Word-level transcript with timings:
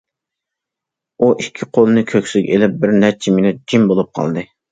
ئۇ 1.19 1.29
ئىككى 1.43 1.51
قولىنى 1.77 2.05
كۆكسىگە 2.13 2.55
ئېلىپ، 2.55 2.81
بىرنەچچە 2.85 3.37
مىنۇت 3.39 3.63
جىم 3.75 3.89
بولۇپ 3.93 4.13
قالدى. 4.21 4.47